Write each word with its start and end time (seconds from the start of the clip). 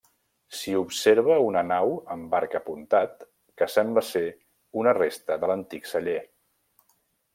S'hi 0.59 0.71
observa 0.77 1.35
una 1.47 1.61
nau 1.71 1.91
amb 2.15 2.33
arc 2.39 2.57
apuntat 2.61 3.27
que 3.63 3.69
sembla 3.75 4.05
ser 4.11 4.25
una 4.85 4.95
resta 4.99 5.39
de 5.45 5.51
l'antic 5.53 5.91
celler. 5.95 6.19